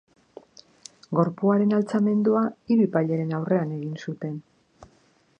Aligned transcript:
Gorpuaren 1.17 1.75
altxamendua 1.79 2.41
hiru 2.73 2.87
epaileren 2.87 3.35
aurrean 3.41 3.75
egin 3.77 3.93
zuten. 4.07 4.33